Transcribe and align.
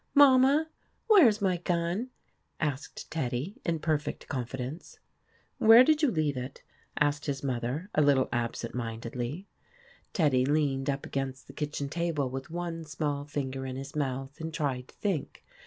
"Mama, 0.25 0.67
where 1.05 1.27
is 1.27 1.43
my 1.43 1.57
gun?" 1.57 2.09
asked 2.59 3.11
Teddy 3.11 3.61
in 3.63 3.77
perfect 3.77 4.27
confidence." 4.27 4.97
Where 5.59 5.83
did 5.83 6.01
you 6.01 6.09
leave 6.09 6.35
it?' 6.35 6.63
asked 6.99 7.27
his 7.27 7.43
mother, 7.43 7.87
a 7.93 8.01
little 8.01 8.27
absent 8.31 8.73
mindedly. 8.73 9.45
Teddy 10.11 10.43
leaned 10.43 10.89
up 10.89 11.05
against 11.05 11.45
the 11.45 11.53
kitchen 11.53 11.87
table 11.87 12.31
with 12.31 12.49
one 12.49 12.83
small 12.83 13.25
finger 13.25 13.63
in 13.63 13.75
his 13.75 13.95
mouth 13.95 14.41
and 14.41 14.51
tried 14.51 14.87
to 14.87 14.95
think. 14.95 15.43